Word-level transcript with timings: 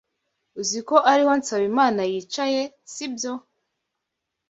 Uzi 0.59 0.79
ko 0.87 0.95
ariho 1.11 1.33
Nsabimana 1.39 2.01
yicaye, 2.11 2.61
sibyo? 2.93 3.33